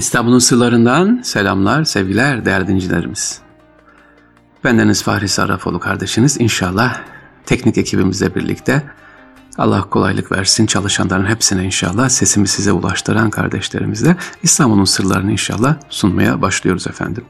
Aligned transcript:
İstanbul'un 0.00 0.38
sırlarından 0.38 1.20
selamlar, 1.22 1.84
sevgiler 1.84 2.44
değerli 2.44 2.66
dinleyicilerimiz. 2.66 3.40
Bendeniz 4.64 5.02
Fahri 5.02 5.28
Sarrafoğlu 5.28 5.80
kardeşiniz. 5.80 6.40
İnşallah 6.40 7.00
teknik 7.46 7.78
ekibimizle 7.78 8.34
birlikte 8.34 8.82
Allah 9.58 9.82
kolaylık 9.90 10.32
versin 10.32 10.66
çalışanların 10.66 11.26
hepsine 11.26 11.64
inşallah 11.64 12.08
sesimi 12.08 12.48
size 12.48 12.72
ulaştıran 12.72 13.30
kardeşlerimizle 13.30 14.16
İstanbul'un 14.42 14.84
sırlarını 14.84 15.32
inşallah 15.32 15.76
sunmaya 15.88 16.42
başlıyoruz 16.42 16.86
efendim. 16.86 17.24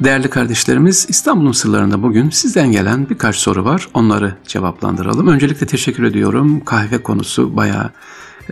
Değerli 0.00 0.30
kardeşlerimiz 0.30 1.06
İstanbul'un 1.08 1.52
sırlarında 1.52 2.02
bugün 2.02 2.30
sizden 2.30 2.72
gelen 2.72 3.08
birkaç 3.08 3.36
soru 3.36 3.64
var. 3.64 3.88
Onları 3.94 4.34
cevaplandıralım. 4.46 5.28
Öncelikle 5.28 5.66
teşekkür 5.66 6.02
ediyorum. 6.02 6.64
Kahve 6.64 7.02
konusu 7.02 7.56
bayağı 7.56 7.90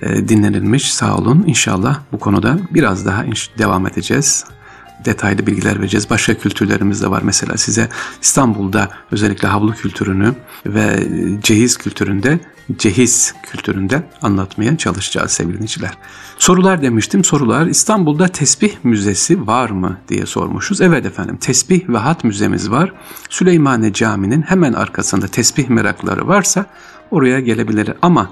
dinlenilmiş. 0.02 0.94
Sağ 0.94 1.16
olun. 1.16 1.44
İnşallah 1.46 2.00
bu 2.12 2.18
konuda 2.18 2.58
biraz 2.70 3.06
daha 3.06 3.24
devam 3.58 3.86
edeceğiz 3.86 4.44
detaylı 5.04 5.46
bilgiler 5.46 5.78
vereceğiz. 5.78 6.10
Başka 6.10 6.34
kültürlerimiz 6.34 7.02
de 7.02 7.10
var. 7.10 7.22
Mesela 7.22 7.56
size 7.56 7.88
İstanbul'da 8.22 8.88
özellikle 9.10 9.48
havlu 9.48 9.74
kültürünü 9.74 10.34
ve 10.66 11.08
cehiz 11.42 11.76
kültüründe, 11.76 12.40
cehiz 12.78 13.34
kültüründe 13.42 14.02
anlatmaya 14.22 14.76
çalışacağız 14.76 15.30
sevgili 15.30 15.54
dinleyiciler. 15.54 15.90
Sorular 16.38 16.82
demiştim. 16.82 17.24
Sorular 17.24 17.66
İstanbul'da 17.66 18.28
tesbih 18.28 18.72
müzesi 18.82 19.46
var 19.46 19.70
mı 19.70 19.98
diye 20.08 20.26
sormuşuz. 20.26 20.80
Evet 20.80 21.06
efendim 21.06 21.36
tesbih 21.36 21.88
ve 21.88 21.98
hat 21.98 22.24
müzemiz 22.24 22.70
var. 22.70 22.92
Süleymaniye 23.30 23.92
Camii'nin 23.92 24.42
hemen 24.42 24.72
arkasında 24.72 25.26
tesbih 25.26 25.68
merakları 25.68 26.28
varsa 26.28 26.66
oraya 27.10 27.40
gelebilir. 27.40 27.92
Ama 28.02 28.22
e, 28.22 28.28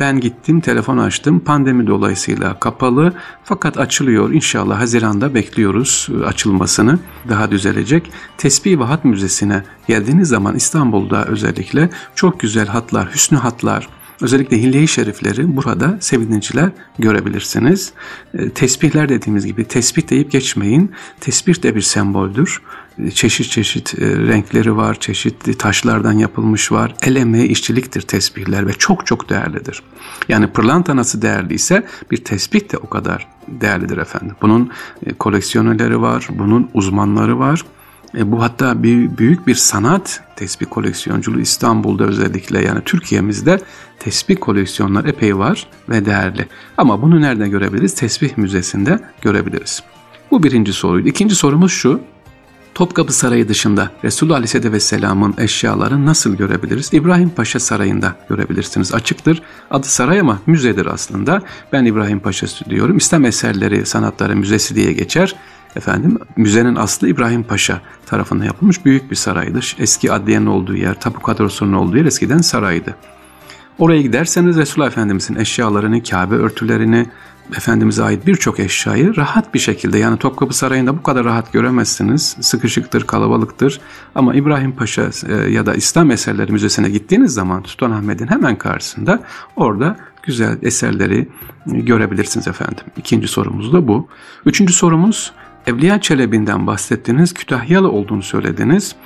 ben 0.00 0.20
gittim, 0.20 0.60
telefon 0.60 0.98
açtım. 0.98 1.40
Pandemi 1.40 1.86
dolayısıyla 1.86 2.60
kapalı 2.60 3.12
fakat 3.44 3.78
açılıyor. 3.78 4.32
İnşallah 4.32 4.80
Haziran'da 4.80 5.34
bekliyoruz 5.34 6.08
e, 6.10 6.24
açılmasını. 6.24 6.98
Daha 7.28 7.50
düzelecek. 7.50 8.10
Tesbih 8.38 8.78
ve 8.78 8.84
Hat 8.84 9.04
Müzesi'ne 9.04 9.62
geldiğiniz 9.88 10.28
zaman 10.28 10.56
İstanbul'da 10.56 11.24
özellikle 11.24 11.90
çok 12.14 12.40
güzel 12.40 12.66
hatlar, 12.66 13.14
hüsnü 13.14 13.38
hatlar, 13.38 13.88
Özellikle 14.22 14.62
hilye-i 14.62 14.88
şerifleri 14.88 15.56
burada 15.56 15.96
sevindiciler 16.00 16.70
görebilirsiniz. 16.98 17.92
E, 18.34 18.50
tesbihler 18.50 19.08
dediğimiz 19.08 19.46
gibi 19.46 19.64
tesbih 19.64 20.10
deyip 20.10 20.30
geçmeyin. 20.30 20.92
Tesbih 21.20 21.62
de 21.62 21.74
bir 21.74 21.80
semboldür. 21.80 22.62
E, 22.98 23.10
çeşit 23.10 23.50
çeşit 23.50 23.94
e, 23.94 24.16
renkleri 24.16 24.76
var, 24.76 25.00
çeşitli 25.00 25.58
taşlardan 25.58 26.12
yapılmış 26.12 26.72
var. 26.72 26.94
El 27.02 27.16
emeği 27.16 27.48
işçiliktir 27.48 28.00
tesbihler 28.00 28.66
ve 28.66 28.72
çok 28.72 29.06
çok 29.06 29.28
değerlidir. 29.30 29.82
Yani 30.28 30.46
pırlanta 30.46 30.96
nasıl 30.96 31.22
değerliyse 31.22 31.86
bir 32.10 32.24
tesbih 32.24 32.72
de 32.72 32.76
o 32.76 32.88
kadar 32.88 33.28
değerlidir 33.48 33.96
efendim. 33.96 34.36
Bunun 34.42 34.70
koleksiyonerleri 35.18 36.00
var, 36.00 36.28
bunun 36.30 36.70
uzmanları 36.74 37.38
var. 37.38 37.64
E, 38.18 38.32
bu 38.32 38.42
hatta 38.42 38.82
bir 38.82 39.18
büyük 39.18 39.46
bir 39.46 39.54
sanat 39.54 40.20
tesbih 40.36 40.66
koleksiyonculuğu 40.70 41.40
İstanbul'da 41.40 42.04
özellikle 42.04 42.64
yani 42.64 42.80
Türkiye'mizde 42.84 43.60
tesbih 43.98 44.36
koleksiyonlar 44.40 45.04
epey 45.04 45.38
var 45.38 45.66
ve 45.88 46.04
değerli. 46.04 46.46
Ama 46.76 47.02
bunu 47.02 47.20
nerede 47.20 47.48
görebiliriz? 47.48 47.94
Tesbih 47.94 48.36
müzesinde 48.36 48.98
görebiliriz. 49.20 49.82
Bu 50.30 50.42
birinci 50.42 50.72
soruydu. 50.72 51.08
İkinci 51.08 51.34
sorumuz 51.34 51.72
şu. 51.72 52.00
Topkapı 52.74 53.12
Sarayı 53.12 53.48
dışında 53.48 53.90
Resulullah 54.04 54.36
Aleyhisselatü 54.36 54.72
Vesselam'ın 54.72 55.34
eşyalarını 55.38 56.06
nasıl 56.06 56.34
görebiliriz? 56.36 56.94
İbrahim 56.94 57.30
Paşa 57.30 57.60
Sarayı'nda 57.60 58.16
görebilirsiniz. 58.28 58.94
Açıktır. 58.94 59.42
Adı 59.70 59.86
saray 59.86 60.20
ama 60.20 60.38
müzedir 60.46 60.86
aslında. 60.86 61.42
Ben 61.72 61.84
İbrahim 61.84 62.20
Paşa 62.20 62.46
diyorum. 62.70 62.96
İslam 62.96 63.24
Eserleri 63.24 63.86
Sanatları 63.86 64.36
Müzesi 64.36 64.74
diye 64.74 64.92
geçer. 64.92 65.36
Efendim 65.76 66.18
müzenin 66.36 66.76
aslı 66.76 67.08
İbrahim 67.08 67.42
Paşa 67.42 67.80
tarafından 68.06 68.44
yapılmış 68.44 68.84
büyük 68.84 69.10
bir 69.10 69.16
saraydır. 69.16 69.76
Eski 69.78 70.12
adliyenin 70.12 70.46
olduğu 70.46 70.76
yer, 70.76 71.00
tapu 71.00 71.22
kadrosunun 71.22 71.72
olduğu 71.72 71.96
yer 71.96 72.04
eskiden 72.04 72.38
saraydı. 72.38 72.96
Oraya 73.78 74.02
giderseniz 74.02 74.56
Resulullah 74.56 74.88
Efendimizin 74.88 75.36
eşyalarını, 75.36 76.02
Kabe 76.02 76.34
örtülerini, 76.34 77.06
Efendimiz'e 77.56 78.02
ait 78.02 78.26
birçok 78.26 78.60
eşyayı 78.60 79.16
rahat 79.16 79.54
bir 79.54 79.58
şekilde 79.58 79.98
yani 79.98 80.18
Topkapı 80.18 80.54
Sarayı'nda 80.54 80.98
bu 80.98 81.02
kadar 81.02 81.24
rahat 81.24 81.52
göremezsiniz. 81.52 82.36
Sıkışıktır, 82.40 83.06
kalabalıktır. 83.06 83.80
Ama 84.14 84.34
İbrahim 84.34 84.72
Paşa 84.72 85.10
e, 85.28 85.34
ya 85.34 85.66
da 85.66 85.74
İslam 85.74 86.10
Eserleri 86.10 86.52
Müzesi'ne 86.52 86.90
gittiğiniz 86.90 87.34
zaman 87.34 87.62
Sultanahmet'in 87.66 88.26
hemen 88.26 88.56
karşısında 88.56 89.20
orada 89.56 89.96
güzel 90.22 90.58
eserleri 90.62 91.28
görebilirsiniz 91.66 92.48
efendim. 92.48 92.84
İkinci 92.96 93.28
sorumuz 93.28 93.72
da 93.72 93.88
bu. 93.88 94.08
Üçüncü 94.46 94.72
sorumuz 94.72 95.32
Evliya 95.66 96.00
Çelebi'nden 96.00 96.66
bahsettiniz, 96.66 97.34
Kütahyalı 97.34 97.90
olduğunu 97.90 98.22
söylediniz. 98.22 98.96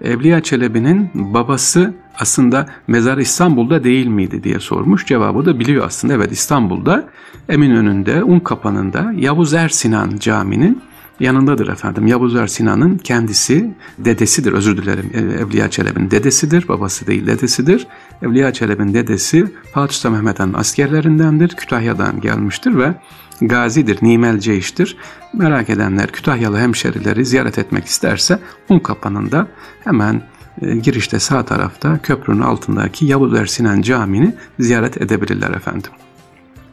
Evliya 0.00 0.42
Çelebi'nin 0.42 1.10
babası 1.14 1.94
aslında 2.18 2.66
mezar 2.86 3.18
İstanbul'da 3.18 3.84
değil 3.84 4.06
miydi 4.06 4.42
diye 4.44 4.60
sormuş. 4.60 5.06
Cevabı 5.06 5.46
da 5.46 5.60
biliyor 5.60 5.86
aslında. 5.86 6.14
Evet 6.14 6.32
İstanbul'da 6.32 7.08
Eminönü'nde, 7.48 8.24
Unkapanı'nda 8.24 9.12
Yavuz 9.16 9.54
Er 9.54 9.68
Sinan 9.68 10.16
Camii'nin 10.18 10.82
yanındadır 11.20 11.68
efendim. 11.68 12.06
Yavuz 12.06 12.50
Sinan'ın 12.50 12.98
kendisi 12.98 13.74
dedesidir 13.98 14.52
özür 14.52 14.76
dilerim. 14.76 15.10
E, 15.14 15.18
Evliya 15.18 15.70
Çelebi'nin 15.70 16.10
dedesidir. 16.10 16.68
Babası 16.68 17.06
değil 17.06 17.26
dedesidir. 17.26 17.86
Evliya 18.22 18.52
Çelebi'nin 18.52 18.94
dedesi 18.94 19.46
Fatih 19.72 19.94
Sultan 19.94 20.12
Mehmet 20.12 20.40
Han'ın 20.40 20.54
askerlerindendir. 20.54 21.48
Kütahya'dan 21.48 22.20
gelmiştir 22.20 22.76
ve 22.78 22.94
gazidir, 23.40 23.98
nimel 24.02 24.38
ceyiştir. 24.38 24.96
Merak 25.32 25.70
edenler 25.70 26.12
Kütahyalı 26.12 26.58
hemşerileri 26.58 27.26
ziyaret 27.26 27.58
etmek 27.58 27.84
isterse 27.84 28.38
Unkapanı'nda 28.68 29.46
hemen 29.84 30.22
e, 30.62 30.76
girişte 30.76 31.18
sağ 31.18 31.44
tarafta 31.44 31.98
köprünün 31.98 32.40
altındaki 32.40 33.06
Yavuz 33.06 33.34
Ersinan 33.34 33.82
Camii'ni 33.82 34.34
ziyaret 34.58 35.02
edebilirler 35.02 35.50
efendim. 35.50 35.90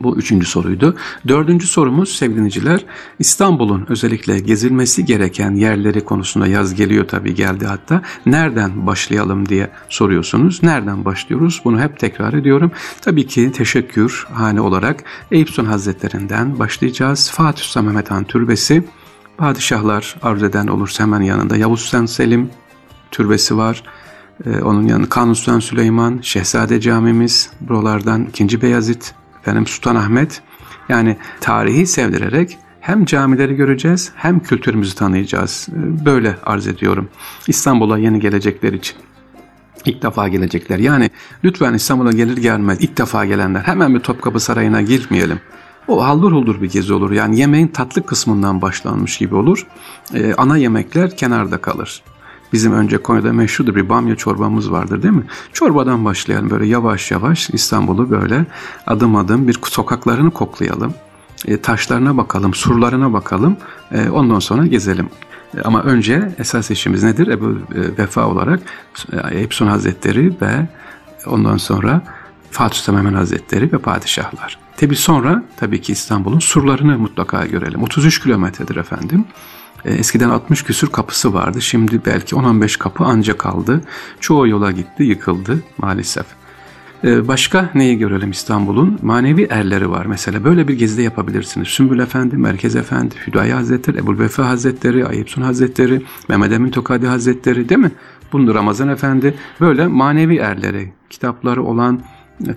Bu 0.04 0.18
üçüncü 0.18 0.48
soruydu. 0.48 0.96
Dördüncü 1.28 1.68
sorumuz 1.68 2.16
sevgili 2.16 2.38
dinleyiciler 2.38 2.86
İstanbul'un 3.20 3.86
özellikle 3.90 4.40
gezilmesi 4.40 5.06
gereken 5.06 5.52
yerleri 5.52 6.06
konusunda 6.06 6.48
yaz 6.48 6.76
geliyor 6.76 7.08
tabii 7.08 7.36
geldi 7.36 7.66
hatta. 7.66 8.02
Nereden 8.26 8.88
başlayalım 8.88 9.50
diye 9.50 9.70
soruyorsunuz. 9.90 10.64
Nereden 10.64 11.06
başlıyoruz? 11.06 11.62
Bunu 11.66 11.82
hep 11.82 12.00
tekrar 12.00 12.34
ediyorum. 12.34 12.72
Tabii 13.02 13.28
ki 13.28 13.52
teşekkür 13.52 14.28
hane 14.34 14.62
olarak 14.62 15.04
Eyüp 15.32 15.54
Hazretlerinden 15.68 16.60
başlayacağız. 16.60 17.32
Fatih 17.32 17.64
Sultan 17.64 17.86
Mehmet 17.86 18.12
Han 18.12 18.24
Türbesi, 18.24 18.84
padişahlar 19.38 20.16
arz 20.22 20.44
eden 20.44 20.68
olursa 20.68 21.04
hemen 21.04 21.22
yanında 21.22 21.58
Yavuz 21.58 21.80
Sultan 21.80 22.06
Selim 22.06 22.50
Türbesi 23.12 23.58
var. 23.58 23.84
Ee, 24.46 24.62
onun 24.62 24.88
yanında 24.88 25.10
Kanuni 25.10 25.36
Sultan 25.36 25.60
Süleyman, 25.60 26.20
Şehzade 26.22 26.82
Camimiz, 26.82 27.50
buralardan 27.62 28.26
2. 28.26 28.62
Beyazıt, 28.62 29.14
efendim 29.44 29.68
Sultanahmet 29.68 30.42
yani 30.90 31.18
tarihi 31.42 31.88
sevdirerek 31.88 32.58
hem 32.82 33.06
camileri 33.06 33.56
göreceğiz 33.56 34.12
hem 34.16 34.40
kültürümüzü 34.40 34.96
tanıyacağız. 34.96 35.68
Ee, 35.72 36.06
böyle 36.06 36.36
arz 36.46 36.68
ediyorum. 36.68 37.10
İstanbul'a 37.48 37.98
yeni 37.98 38.20
gelecekler 38.20 38.74
için. 38.74 38.98
İlk 39.86 40.04
defa 40.04 40.28
gelecekler. 40.28 40.80
Yani 40.80 41.10
lütfen 41.44 41.74
İstanbul'a 41.74 42.12
gelir 42.12 42.38
gelmez 42.38 42.78
ilk 42.82 42.98
defa 42.98 43.26
gelenler 43.26 43.62
hemen 43.62 43.96
bir 43.96 44.00
Topkapı 44.00 44.40
Sarayı'na 44.40 44.82
girmeyelim. 44.82 45.40
O 45.88 46.04
haldır 46.04 46.32
huldur 46.32 46.62
bir 46.62 46.70
gezi 46.72 46.94
olur. 46.94 47.12
Yani 47.12 47.40
yemeğin 47.40 47.68
tatlı 47.68 48.06
kısmından 48.06 48.62
başlanmış 48.62 49.18
gibi 49.18 49.36
olur. 49.36 49.68
Ee, 50.14 50.34
ana 50.34 50.58
yemekler 50.58 51.18
kenarda 51.18 51.58
kalır. 51.58 52.04
Bizim 52.54 52.74
önce 52.74 52.98
Konya'da 52.98 53.34
meşhurdur 53.34 53.76
bir 53.76 53.90
bamya 53.90 54.16
çorbamız 54.16 54.72
vardır 54.72 55.04
değil 55.04 55.14
mi? 55.14 55.24
Çorbadan 55.54 56.06
başlayalım 56.06 56.50
böyle 56.50 56.66
yavaş 56.66 57.12
yavaş 57.12 57.50
İstanbul'u 57.50 58.10
böyle 58.10 58.46
adım 58.88 59.16
adım 59.16 59.48
bir 59.48 59.60
sokaklarını 59.64 60.32
koklayalım. 60.32 60.94
E, 61.46 61.62
taşlarına 61.62 62.18
bakalım, 62.18 62.54
surlarına 62.54 63.14
bakalım. 63.14 63.58
E, 63.92 64.10
ondan 64.10 64.40
sonra 64.40 64.66
gezelim. 64.66 65.10
E, 65.58 65.62
ama 65.62 65.84
önce 65.84 66.32
esas 66.40 66.72
işimiz 66.72 67.04
nedir? 67.04 67.28
Ebu 67.28 67.58
Vefa 68.00 68.28
olarak 68.28 68.60
e, 69.14 69.38
Eyüp 69.38 69.54
Hazretleri 69.54 70.34
ve 70.42 70.68
ondan 71.28 71.58
sonra 71.58 72.02
Fatih 72.52 72.78
Sultan 72.78 72.96
Mehmet 72.96 73.20
Hazretleri 73.20 73.72
ve 73.72 73.78
padişahlar. 73.78 74.58
Tabi 74.78 74.96
sonra 74.96 75.44
tabii 75.58 75.82
ki 75.82 75.92
İstanbul'un 75.92 76.40
surlarını 76.40 76.98
mutlaka 76.98 77.46
görelim. 77.46 77.84
33 77.84 78.24
kilometredir 78.24 78.76
efendim. 78.76 79.26
E, 79.86 79.94
eskiden 79.94 80.30
60 80.30 80.64
küsür 80.64 80.88
kapısı 80.88 81.34
vardı. 81.34 81.62
Şimdi 81.62 82.02
belki 82.06 82.36
10-15 82.36 82.80
kapı 82.80 83.04
ancak 83.04 83.40
kaldı. 83.40 83.82
Çoğu 84.20 84.48
yola 84.48 84.72
gitti, 84.72 85.04
yıkıldı 85.04 85.64
maalesef. 85.78 86.26
E, 87.04 87.28
başka 87.28 87.70
neyi 87.76 87.98
görelim 87.98 88.32
İstanbul'un? 88.32 89.00
Manevi 89.02 89.48
erleri 89.50 89.90
var. 89.90 90.06
Mesela 90.06 90.44
böyle 90.44 90.68
bir 90.68 90.74
gezide 90.74 91.02
yapabilirsiniz. 91.02 91.68
Sümbül 91.68 92.00
Efendi, 92.00 92.38
Merkez 92.38 92.76
Efendi, 92.76 93.16
Hüdayi 93.28 93.54
Hazretleri, 93.54 93.98
Ebul 93.98 94.20
Vefa 94.20 94.50
Hazretleri, 94.50 95.08
Ayıpsun 95.08 95.42
Hazretleri, 95.42 96.02
Mehmet 96.30 96.52
Emin 96.52 96.72
Tokadi 96.72 97.08
Hazretleri 97.08 97.70
değil 97.70 97.82
mi? 97.82 97.92
Bunu 98.34 98.56
Ramazan 98.56 98.90
Efendi 98.90 99.34
böyle 99.62 99.88
manevi 99.88 100.38
erleri, 100.38 100.94
kitapları 101.10 101.64
olan 101.64 102.02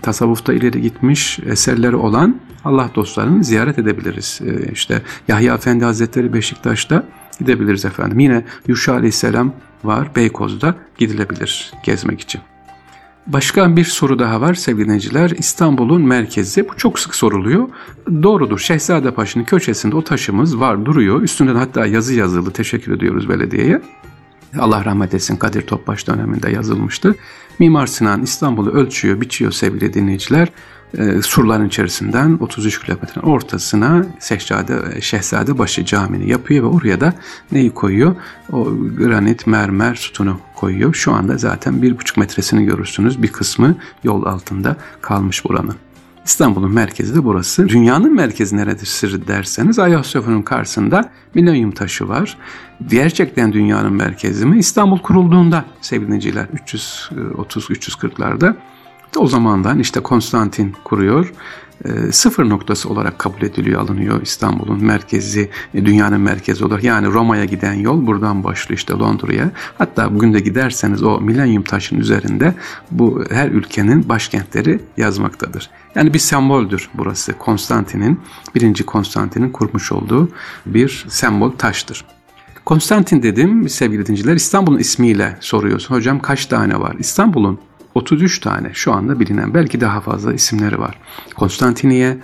tasavvufta 0.03 0.53
ileri 0.53 0.83
gitmiş 0.83 1.39
eserleri 1.39 1.97
olan 1.97 2.41
Allah 2.65 2.91
dostlarını 2.95 3.45
ziyaret 3.45 3.79
edebiliriz. 3.79 4.41
E, 4.47 4.73
işte 4.73 5.03
Yahya 5.29 5.55
Efendi 5.55 5.85
Hazretleri 5.85 6.33
Beşiktaş'ta 6.33 7.05
gidebiliriz 7.39 7.85
efendim. 7.85 8.19
Yine 8.19 8.45
Yuşa 8.69 8.93
Aleyhisselam 8.93 9.53
var 9.85 10.09
Beykoz'da 10.17 10.75
gidilebilir 10.99 11.73
gezmek 11.83 12.21
için. 12.21 12.41
Başka 13.27 13.77
bir 13.77 13.85
soru 13.85 14.19
daha 14.19 14.41
var 14.41 14.55
sevgili 14.55 14.85
dinleyiciler. 14.85 15.31
İstanbul'un 15.31 16.03
merkezi. 16.03 16.69
Bu 16.69 16.77
çok 16.77 16.99
sık 16.99 17.15
soruluyor. 17.15 17.69
Doğrudur. 18.23 18.59
Şehzadepaşa'nın 18.59 19.45
köşesinde 19.45 19.97
o 19.97 20.05
taşımız 20.05 20.61
var 20.61 20.87
duruyor. 20.87 21.23
Üstünden 21.23 21.55
hatta 21.55 21.87
yazı 21.87 22.15
yazılı. 22.15 22.51
Teşekkür 22.51 22.93
ediyoruz 22.97 23.29
belediyeye. 23.29 23.83
Allah 24.59 24.85
rahmet 24.85 25.15
etsin 25.15 25.37
Kadir 25.37 25.63
Topbaş 25.63 26.07
döneminde 26.07 26.51
yazılmıştı. 26.51 27.15
Mimar 27.59 27.87
Sinan 27.87 28.23
İstanbul'u 28.23 28.71
ölçüyor, 28.71 29.21
biçiyor 29.21 29.53
sevgili 29.53 29.95
dinleyiciler. 29.95 30.49
E, 30.99 31.23
surların 31.23 31.69
içerisinden 31.69 32.39
33 32.41 32.81
kilometrenin 32.81 33.27
ortasına 33.27 34.07
Şehzade, 34.21 35.01
Şehzade 35.01 35.59
Başı 35.59 35.85
Camii'ni 35.85 36.31
yapıyor 36.31 36.65
ve 36.65 36.67
oraya 36.67 37.01
da 37.01 37.15
neyi 37.53 37.71
koyuyor? 37.71 38.17
O 38.53 38.65
granit, 38.99 39.47
mermer 39.47 39.95
sütunu 39.95 40.41
koyuyor. 40.55 40.95
Şu 40.95 41.13
anda 41.13 41.39
zaten 41.39 41.83
bir 41.83 41.99
buçuk 41.99 42.17
metresini 42.17 42.65
görürsünüz. 42.65 43.23
Bir 43.23 43.33
kısmı 43.33 43.77
yol 44.05 44.25
altında 44.25 44.77
kalmış 45.01 45.45
buranın. 45.45 45.86
İstanbul'un 46.27 46.73
merkezi 46.73 47.15
de 47.15 47.25
burası. 47.25 47.69
Dünyanın 47.69 48.15
merkezi 48.15 48.57
neredir 48.57 49.27
derseniz 49.27 49.79
Ayasofya'nın 49.79 50.43
karşısında 50.43 51.11
milenyum 51.35 51.71
taşı 51.71 52.09
var. 52.09 52.37
Gerçekten 52.89 53.53
dünyanın 53.53 53.93
merkezi 53.93 54.47
mi? 54.47 54.59
İstanbul 54.59 54.99
kurulduğunda 54.99 55.65
sevgili 55.81 56.07
dinleyiciler 56.07 56.47
330-340'larda 56.67 58.55
o 59.17 59.27
zamandan 59.27 59.79
işte 59.79 60.01
Konstantin 60.01 60.75
kuruyor. 60.85 61.33
E, 61.85 62.13
sıfır 62.13 62.49
noktası 62.49 62.89
olarak 62.89 63.19
kabul 63.19 63.43
ediliyor, 63.43 63.81
alınıyor 63.81 64.23
İstanbul'un 64.23 64.85
merkezi, 64.85 65.51
e, 65.75 65.87
dünyanın 65.87 66.21
merkezi 66.21 66.65
olarak. 66.65 66.85
Yani 66.85 67.07
Roma'ya 67.07 67.45
giden 67.45 67.75
yol 67.75 68.07
buradan 68.07 68.45
başlıyor 68.45 68.79
işte 68.79 68.95
Londra'ya. 68.95 69.51
Hatta 69.79 70.15
bugün 70.15 70.35
de 70.35 70.41
giderseniz 70.41 71.03
o 71.03 71.21
milenyum 71.21 71.63
taşın 71.63 71.99
üzerinde 71.99 72.55
bu 72.91 73.25
her 73.31 73.49
ülkenin 73.49 74.09
başkentleri 74.09 74.81
yazmaktadır. 74.97 75.71
Yani 75.95 76.15
bir 76.15 76.19
semboldür 76.19 76.91
burası. 76.95 77.33
Konstantin'in, 77.39 78.21
birinci 78.55 78.85
Konstantin'in 78.85 79.51
kurmuş 79.51 79.93
olduğu 79.93 80.29
bir 80.67 81.07
sembol 81.09 81.51
taştır. 81.51 82.05
Konstantin 82.65 83.23
dedim 83.23 83.69
sevgili 83.69 84.07
dinciler 84.07 84.35
İstanbul'un 84.35 84.79
ismiyle 84.79 85.37
soruyorsun. 85.41 85.95
Hocam 85.95 86.21
kaç 86.21 86.47
tane 86.47 86.81
var? 86.81 86.97
İstanbul'un 86.99 87.59
33 87.97 88.39
tane 88.41 88.71
şu 88.75 88.93
anda 88.93 89.21
bilinen 89.21 89.55
belki 89.55 89.81
daha 89.81 90.01
fazla 90.01 90.33
isimleri 90.33 90.79
var. 90.81 90.99
Konstantiniye, 91.37 92.19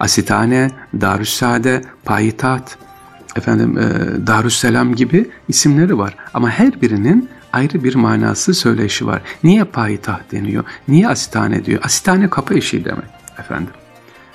Asitane, 0.00 0.70
Darüssade, 1.00 1.82
Payitaht, 2.04 2.78
efendim 3.36 3.78
e, 3.78 3.82
Darüsselam 4.26 4.94
gibi 4.94 5.30
isimleri 5.48 5.98
var. 5.98 6.16
Ama 6.34 6.50
her 6.50 6.82
birinin 6.82 7.28
ayrı 7.52 7.84
bir 7.84 7.94
manası 7.94 8.54
söyleşi 8.54 9.06
var. 9.06 9.22
Niye 9.44 9.64
payitaht 9.64 10.32
deniyor? 10.32 10.64
Niye 10.88 11.08
asitane 11.08 11.64
diyor? 11.64 11.80
Asitane 11.84 12.30
kapı 12.30 12.54
eşiği 12.54 12.84
demek 12.84 13.10
efendim. 13.38 13.72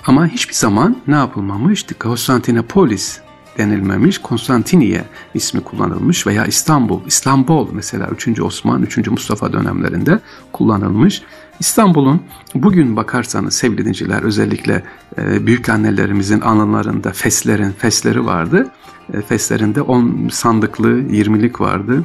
Ama 0.06 0.26
hiçbir 0.26 0.54
zaman 0.54 0.96
ne 1.06 1.14
yapılmamış? 1.14 1.86
Konstantinopolis 1.98 3.20
denilmemiş. 3.58 4.18
Konstantiniye 4.18 5.04
ismi 5.34 5.60
kullanılmış 5.60 6.26
veya 6.26 6.44
İstanbul, 6.46 7.00
İstanbul 7.06 7.68
mesela 7.72 8.08
3. 8.08 8.40
Osman, 8.40 8.82
3. 8.82 9.08
Mustafa 9.08 9.52
dönemlerinde 9.52 10.20
kullanılmış. 10.52 11.22
İstanbul'un 11.60 12.22
bugün 12.54 12.96
bakarsanız 12.96 13.54
sevgili 13.54 13.84
dinciler 13.84 14.22
özellikle 14.22 14.82
e, 15.18 15.46
büyük 15.46 15.68
annelerimizin 15.68 16.40
anılarında 16.40 17.12
feslerin 17.12 17.72
fesleri 17.72 18.26
vardı. 18.26 18.70
E, 19.12 19.20
feslerinde 19.20 19.82
10 19.82 20.28
sandıklı 20.32 20.88
20'lik 20.88 21.60
vardı. 21.60 22.04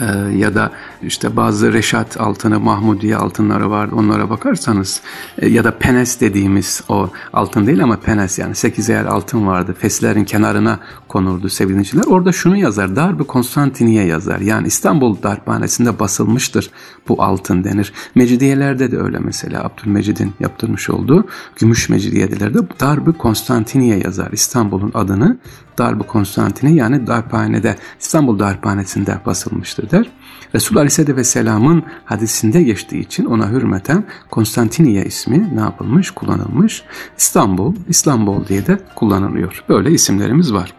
Ee, 0.00 0.36
ya 0.36 0.54
da 0.54 0.70
işte 1.02 1.36
bazı 1.36 1.72
Reşat 1.72 2.20
altını, 2.20 2.60
Mahmudiye 2.60 3.16
altınları 3.16 3.70
var. 3.70 3.88
Onlara 3.92 4.30
bakarsanız 4.30 5.00
e, 5.38 5.48
ya 5.48 5.64
da 5.64 5.78
penes 5.78 6.20
dediğimiz 6.20 6.84
o 6.88 7.10
altın 7.32 7.66
değil 7.66 7.82
ama 7.82 7.96
penes 7.96 8.38
yani 8.38 8.54
8 8.54 8.90
eğer 8.90 9.04
altın 9.04 9.46
vardı. 9.46 9.76
Feslerin 9.78 10.24
kenarına 10.24 10.78
konurdu 11.08 11.48
sevgiliciler. 11.48 12.04
Orada 12.06 12.32
şunu 12.32 12.56
yazar. 12.56 12.96
Darbe 12.96 13.22
Konstantiniye 13.22 14.04
yazar. 14.04 14.40
Yani 14.40 14.66
İstanbul 14.66 15.22
darphanesinde 15.22 15.98
basılmıştır 15.98 16.70
bu 17.08 17.22
altın 17.22 17.64
denir. 17.64 17.92
Mecidiyelerde 18.14 18.92
de 18.92 18.98
öyle 18.98 19.18
mesela. 19.18 19.64
Abdülmecid'in 19.64 20.32
yaptırmış 20.40 20.90
olduğu 20.90 21.26
gümüş 21.56 21.88
mecidiyedelerde 21.88 22.58
Darbe 22.80 23.12
Konstantiniye 23.12 23.98
yazar. 23.98 24.32
İstanbul'un 24.32 24.90
adını 24.94 25.38
Darbe 25.78 26.06
Konstantiniye 26.06 26.76
yani 26.76 27.06
darphanede 27.06 27.76
İstanbul 28.00 28.38
darphanesinde 28.38 29.18
basılmıştır 29.26 29.90
der. 29.90 30.10
Resul 30.54 30.76
Aleyhisselatü 30.76 31.16
Vesselam'ın 31.16 31.82
hadisinde 32.04 32.62
geçtiği 32.62 33.00
için 33.00 33.24
ona 33.24 33.50
hürmeten 33.50 34.04
Konstantiniye 34.30 35.04
ismi 35.04 35.56
ne 35.56 35.60
yapılmış? 35.60 36.10
Kullanılmış. 36.10 36.82
İstanbul, 37.18 37.74
İstanbul 37.88 38.46
diye 38.46 38.66
de 38.66 38.78
kullanılıyor. 38.94 39.64
Böyle 39.68 39.90
isimlerimiz 39.90 40.52
var. 40.52 40.74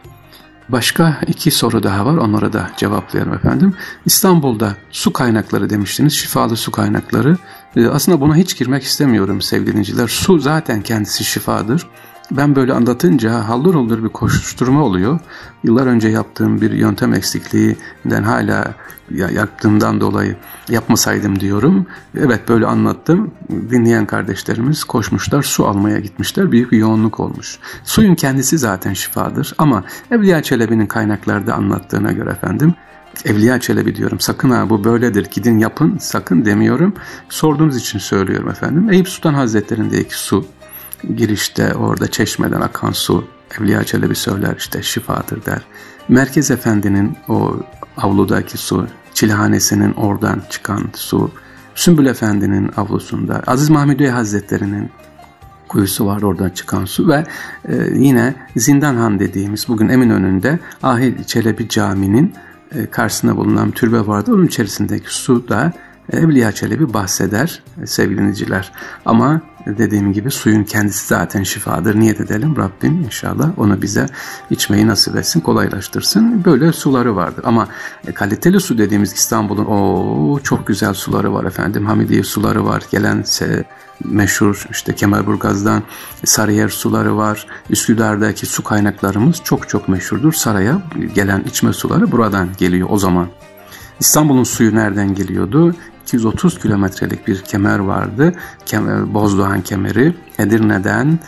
Başka 0.70 1.22
iki 1.28 1.52
soru 1.52 1.84
daha 1.84 2.06
var. 2.06 2.18
Onlara 2.18 2.54
da 2.54 2.72
cevaplayalım 2.78 3.34
efendim. 3.34 3.74
İstanbul'da 4.06 4.76
su 4.92 5.14
kaynakları 5.14 5.70
demiştiniz. 5.70 6.14
Şifalı 6.14 6.58
su 6.58 6.72
kaynakları. 6.72 7.38
Ee, 7.76 7.88
aslında 7.88 8.22
buna 8.22 8.36
hiç 8.36 8.58
girmek 8.58 8.84
istemiyorum 8.84 9.42
sevgili 9.42 9.78
dinciler. 9.78 10.08
Su 10.08 10.40
zaten 10.40 10.82
kendisi 10.82 11.24
şifadır. 11.24 11.88
Ben 12.32 12.56
böyle 12.56 12.74
anlatınca 12.74 13.48
haldır 13.48 13.74
haldır 13.74 14.04
bir 14.04 14.10
koşuşturma 14.10 14.84
oluyor. 14.84 15.20
Yıllar 15.64 15.88
önce 15.88 16.08
yaptığım 16.08 16.62
bir 16.62 16.72
yöntem 16.72 17.14
eksikliğinden 17.14 18.24
hala 18.24 18.74
yaptığımdan 19.10 20.02
dolayı 20.02 20.36
yapmasaydım 20.70 21.40
diyorum. 21.40 21.86
Evet 22.18 22.50
böyle 22.50 22.66
anlattım. 22.66 23.32
Dinleyen 23.50 24.06
kardeşlerimiz 24.06 24.84
koşmuşlar, 24.84 25.44
su 25.44 25.68
almaya 25.68 26.00
gitmişler. 26.00 26.52
Büyük 26.52 26.72
bir 26.72 26.78
yoğunluk 26.78 27.20
olmuş. 27.20 27.60
Suyun 27.84 28.16
kendisi 28.16 28.58
zaten 28.58 28.94
şifadır 28.94 29.54
ama 29.58 29.84
Evliya 30.12 30.44
Çelebi'nin 30.44 30.88
kaynaklarda 30.88 31.54
anlattığına 31.54 32.12
göre 32.12 32.30
efendim 32.30 32.74
Evliya 33.26 33.60
Çelebi 33.60 33.96
diyorum. 33.96 34.20
Sakın 34.20 34.50
ha 34.50 34.70
bu 34.70 34.84
böyledir. 34.84 35.28
Gidin 35.32 35.60
yapın. 35.60 35.98
Sakın 35.98 36.46
demiyorum. 36.46 36.94
Sorduğunuz 37.30 37.78
için 37.78 38.00
söylüyorum 38.00 38.50
efendim. 38.50 38.92
Eyüp 38.92 39.10
Sultan 39.10 39.34
Hazretleri'ndeki 39.34 40.20
su 40.20 40.46
girişte 41.16 41.74
orada 41.74 42.08
çeşmeden 42.08 42.62
akan 42.62 42.92
su 42.92 43.26
Evliya 43.60 43.84
Çelebi 43.84 44.16
söyler 44.16 44.56
işte 44.58 44.84
şifadır 44.84 45.46
der. 45.46 45.62
Merkez 46.08 46.52
Efendi'nin 46.52 47.18
o 47.30 47.60
avludaki 47.98 48.58
su, 48.58 48.88
çilehanesinin 49.14 49.94
oradan 49.94 50.42
çıkan 50.50 50.84
su, 50.94 51.32
Sümbül 51.76 52.06
Efendi'nin 52.06 52.72
avlusunda, 52.78 53.44
Aziz 53.48 53.70
Mahmudi 53.70 54.10
Hazretleri'nin 54.10 54.92
kuyusu 55.68 56.06
var 56.06 56.22
oradan 56.22 56.50
çıkan 56.50 56.86
su 56.86 57.08
ve 57.08 57.26
e, 57.66 57.76
yine 57.94 58.36
Zindanhan 58.56 59.20
dediğimiz 59.20 59.68
bugün 59.68 59.90
Eminönü'nde 59.90 60.60
Ahil 60.84 61.24
Çelebi 61.24 61.70
Camii'nin 61.70 62.34
e, 62.76 62.86
karşısında 62.86 63.38
bulunan 63.38 63.72
türbe 63.72 64.08
vardı. 64.08 64.34
Onun 64.34 64.46
içerisindeki 64.46 65.16
su 65.16 65.50
da 65.50 65.74
Evliya 66.12 66.52
Çelebi 66.52 66.94
bahseder 66.94 67.64
sevgili 67.86 68.18
dinleyiciler. 68.18 68.72
Ama 69.06 69.42
dediğim 69.66 70.14
gibi 70.14 70.32
suyun 70.32 70.64
kendisi 70.64 71.08
zaten 71.08 71.44
şifadır. 71.44 72.00
Niyet 72.00 72.22
edelim 72.22 72.56
Rabbim 72.58 73.04
inşallah 73.06 73.60
onu 73.60 73.82
bize 73.82 74.06
içmeyi 74.50 74.88
nasip 74.88 75.16
etsin, 75.16 75.40
kolaylaştırsın. 75.40 76.46
Böyle 76.46 76.74
suları 76.74 77.16
vardır. 77.16 77.44
Ama 77.48 77.68
e, 78.08 78.12
kaliteli 78.12 78.60
su 78.60 78.78
dediğimiz 78.78 79.14
İstanbul'un 79.14 79.66
o 79.66 80.40
çok 80.40 80.68
güzel 80.68 80.94
suları 80.94 81.34
var 81.34 81.44
efendim. 81.44 81.86
Hamidiye 81.86 82.24
suları 82.24 82.66
var. 82.66 82.84
Gelen 82.92 83.24
meşhur 84.06 84.66
işte 84.72 84.96
Kemalburgaz'dan 84.96 85.84
Sarıyer 86.26 86.70
suları 86.70 87.18
var. 87.18 87.48
Üsküdar'daki 87.70 88.46
su 88.46 88.64
kaynaklarımız 88.64 89.42
çok 89.44 89.70
çok 89.70 89.88
meşhurdur. 89.88 90.34
Saraya 90.34 90.82
gelen 91.16 91.44
içme 91.44 91.74
suları 91.74 92.12
buradan 92.12 92.50
geliyor 92.58 92.88
o 92.92 92.98
zaman. 92.98 93.28
İstanbul'un 94.00 94.44
suyu 94.44 94.76
nereden 94.76 95.16
geliyordu? 95.16 95.76
230 96.04 96.60
kilometrelik 96.60 97.28
bir 97.28 97.42
kemer 97.42 97.80
vardı. 97.80 98.34
Kemer, 98.66 99.14
Bozdoğan 99.14 99.62
kemeri. 99.62 100.14
Edirne'den 100.38 101.20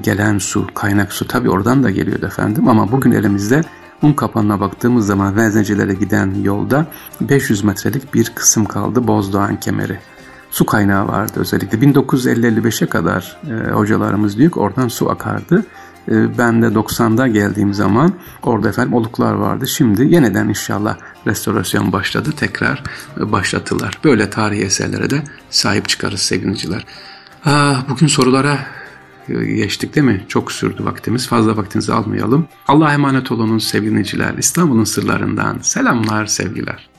gelen 0.00 0.38
su, 0.38 0.66
kaynak 0.74 1.12
su 1.12 1.28
tabi 1.28 1.50
oradan 1.50 1.82
da 1.82 1.90
geliyordu 1.90 2.26
efendim. 2.26 2.68
Ama 2.68 2.92
bugün 2.92 3.12
elimizde 3.12 3.62
un 4.02 4.12
kapanına 4.12 4.60
baktığımız 4.60 5.06
zaman 5.06 5.36
Veznecilere 5.36 5.94
giden 5.94 6.34
yolda 6.42 6.86
500 7.20 7.64
metrelik 7.64 8.14
bir 8.14 8.32
kısım 8.34 8.64
kaldı 8.64 9.06
Bozdoğan 9.06 9.60
kemeri. 9.60 9.98
Su 10.50 10.66
kaynağı 10.66 11.08
vardı 11.08 11.32
özellikle. 11.36 11.78
1950-55'e 11.78 12.86
kadar 12.86 13.36
e, 13.50 13.70
hocalarımız 13.70 14.38
diyor 14.38 14.50
ki 14.50 14.58
oradan 14.58 14.88
su 14.88 15.10
akardı. 15.10 15.66
E, 16.08 16.38
ben 16.38 16.62
de 16.62 16.66
90'da 16.66 17.26
geldiğim 17.26 17.74
zaman 17.74 18.12
orada 18.42 18.68
efendim 18.68 18.94
oluklar 18.94 19.32
vardı. 19.32 19.66
Şimdi 19.66 20.14
yeniden 20.14 20.48
inşallah 20.48 20.96
restorasyon 21.26 21.92
başladı. 21.92 22.30
Tekrar 22.36 22.82
başlattılar. 23.16 23.98
Böyle 24.04 24.30
tarihi 24.30 24.62
eserlere 24.62 25.10
de 25.10 25.22
sahip 25.50 25.88
çıkarız 25.88 26.20
sevgiliciler. 26.20 26.86
Ah, 27.44 27.88
bugün 27.88 28.06
sorulara 28.06 28.58
geçtik 29.28 29.94
değil 29.94 30.06
mi? 30.06 30.24
Çok 30.28 30.52
sürdü 30.52 30.84
vaktimiz. 30.84 31.28
Fazla 31.28 31.56
vaktinizi 31.56 31.92
almayalım. 31.92 32.48
Allah'a 32.68 32.92
emanet 32.92 33.32
olunuz 33.32 33.64
sevgili 33.64 33.90
dinleyiciler. 33.90 34.34
İstanbul'un 34.38 34.84
sırlarından 34.84 35.58
selamlar, 35.62 36.26
sevgiler. 36.26 36.91